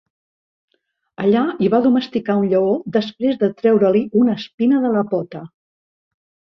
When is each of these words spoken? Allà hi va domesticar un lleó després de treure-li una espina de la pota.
Allà 1.25 1.43
hi 1.65 1.69
va 1.75 1.81
domesticar 1.87 2.39
un 2.41 2.49
lleó 2.55 2.73
després 2.99 3.39
de 3.45 3.53
treure-li 3.61 4.05
una 4.25 4.41
espina 4.43 4.85
de 4.89 4.95
la 4.99 5.07
pota. 5.17 5.49